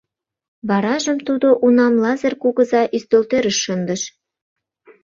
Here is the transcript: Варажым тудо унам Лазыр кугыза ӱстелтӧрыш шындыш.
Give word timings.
Варажым 0.69 1.17
тудо 1.27 1.47
унам 1.65 1.93
Лазыр 2.03 2.33
кугыза 2.41 2.83
ӱстелтӧрыш 2.95 3.57
шындыш. 3.65 4.01